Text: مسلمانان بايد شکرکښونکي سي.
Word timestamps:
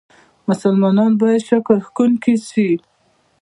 مسلمانان 0.47 1.11
بايد 1.19 1.41
شکرکښونکي 1.49 2.33
سي. 2.49 2.67